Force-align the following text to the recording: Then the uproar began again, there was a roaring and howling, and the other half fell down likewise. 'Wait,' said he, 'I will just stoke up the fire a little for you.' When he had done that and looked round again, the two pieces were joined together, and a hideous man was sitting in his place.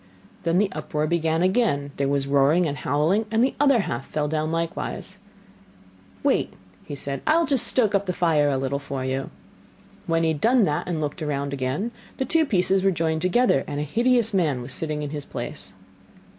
Then 0.45 0.57
the 0.57 0.71
uproar 0.71 1.05
began 1.05 1.43
again, 1.43 1.91
there 1.97 2.07
was 2.07 2.25
a 2.25 2.29
roaring 2.29 2.65
and 2.65 2.75
howling, 2.75 3.27
and 3.29 3.43
the 3.43 3.53
other 3.59 3.81
half 3.81 4.03
fell 4.07 4.27
down 4.27 4.51
likewise. 4.51 5.19
'Wait,' 6.23 6.53
said 6.95 7.19
he, 7.19 7.23
'I 7.27 7.37
will 7.37 7.45
just 7.45 7.67
stoke 7.67 7.93
up 7.93 8.07
the 8.07 8.11
fire 8.11 8.49
a 8.49 8.57
little 8.57 8.79
for 8.79 9.05
you.' 9.05 9.29
When 10.07 10.23
he 10.23 10.29
had 10.29 10.41
done 10.41 10.63
that 10.63 10.87
and 10.87 10.99
looked 10.99 11.21
round 11.21 11.53
again, 11.53 11.91
the 12.17 12.25
two 12.25 12.47
pieces 12.47 12.81
were 12.81 12.89
joined 12.89 13.21
together, 13.21 13.63
and 13.67 13.79
a 13.79 13.83
hideous 13.83 14.33
man 14.33 14.63
was 14.63 14.73
sitting 14.73 15.03
in 15.03 15.11
his 15.11 15.25
place. 15.25 15.73